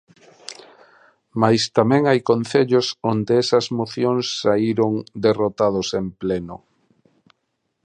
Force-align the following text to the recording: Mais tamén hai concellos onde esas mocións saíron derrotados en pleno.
Mais 1.41 1.61
tamén 1.77 2.03
hai 2.09 2.19
concellos 2.31 2.87
onde 3.11 3.33
esas 3.43 3.65
mocións 3.79 4.25
saíron 4.41 4.91
derrotados 5.25 5.87
en 5.99 6.05
pleno. 6.21 6.57